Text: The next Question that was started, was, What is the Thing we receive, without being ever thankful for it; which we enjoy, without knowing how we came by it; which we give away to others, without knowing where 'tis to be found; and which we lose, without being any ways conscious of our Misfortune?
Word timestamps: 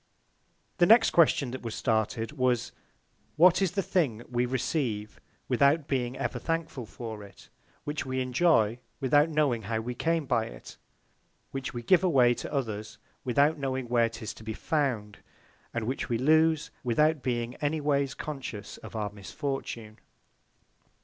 The 0.79 0.87
next 0.87 1.11
Question 1.11 1.51
that 1.51 1.61
was 1.61 1.75
started, 1.75 2.31
was, 2.31 2.71
What 3.35 3.61
is 3.61 3.73
the 3.73 3.83
Thing 3.83 4.23
we 4.27 4.47
receive, 4.47 5.21
without 5.47 5.87
being 5.87 6.17
ever 6.17 6.39
thankful 6.39 6.87
for 6.87 7.21
it; 7.23 7.49
which 7.83 8.03
we 8.03 8.19
enjoy, 8.19 8.79
without 8.99 9.29
knowing 9.29 9.61
how 9.61 9.79
we 9.81 9.93
came 9.93 10.25
by 10.25 10.45
it; 10.45 10.75
which 11.51 11.75
we 11.75 11.83
give 11.83 12.03
away 12.03 12.33
to 12.33 12.51
others, 12.51 12.97
without 13.23 13.59
knowing 13.59 13.89
where 13.89 14.09
'tis 14.09 14.33
to 14.33 14.43
be 14.43 14.55
found; 14.55 15.19
and 15.71 15.85
which 15.85 16.09
we 16.09 16.17
lose, 16.17 16.71
without 16.83 17.21
being 17.21 17.53
any 17.57 17.79
ways 17.79 18.15
conscious 18.15 18.77
of 18.77 18.95
our 18.95 19.11
Misfortune? 19.11 19.99